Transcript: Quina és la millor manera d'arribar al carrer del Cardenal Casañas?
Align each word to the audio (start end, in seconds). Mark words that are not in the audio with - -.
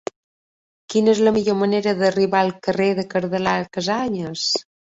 Quina 0.93 1.13
és 1.17 1.21
la 1.27 1.33
millor 1.35 1.59
manera 1.59 1.93
d'arribar 2.01 2.41
al 2.47 2.51
carrer 2.69 2.89
del 3.03 3.09
Cardenal 3.15 3.71
Casañas? 3.79 4.51